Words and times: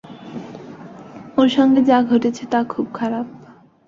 ওর 1.37 1.47
সঙ্গে 1.47 1.81
যা 1.81 1.97
ঘটেছে 2.03 2.43
তা 2.45 2.59
খুব 2.63 2.85
খারাপ। 2.93 3.27